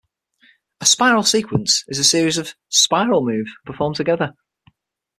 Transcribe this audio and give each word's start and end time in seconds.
A 0.79 0.85
"spiral 0.87 1.21
sequence" 1.21 1.83
is 1.87 1.99
a 1.99 2.03
series 2.03 2.39
of 2.39 2.55
spiral 2.69 3.23
moves 3.23 3.51
performed 3.65 3.97
together. 3.97 4.33